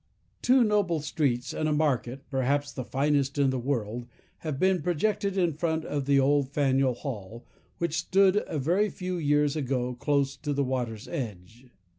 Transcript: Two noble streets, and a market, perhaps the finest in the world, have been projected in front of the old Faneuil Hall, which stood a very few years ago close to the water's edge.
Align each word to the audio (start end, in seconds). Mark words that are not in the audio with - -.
Two 0.41 0.63
noble 0.63 0.99
streets, 1.01 1.53
and 1.53 1.69
a 1.69 1.71
market, 1.71 2.27
perhaps 2.31 2.71
the 2.71 2.83
finest 2.83 3.37
in 3.37 3.51
the 3.51 3.59
world, 3.59 4.07
have 4.39 4.57
been 4.57 4.81
projected 4.81 5.37
in 5.37 5.53
front 5.53 5.85
of 5.85 6.05
the 6.05 6.19
old 6.19 6.49
Faneuil 6.49 6.95
Hall, 6.95 7.45
which 7.77 7.99
stood 7.99 8.37
a 8.47 8.57
very 8.57 8.89
few 8.89 9.17
years 9.19 9.55
ago 9.55 9.93
close 9.93 10.35
to 10.37 10.53
the 10.53 10.63
water's 10.63 11.07
edge. 11.07 11.67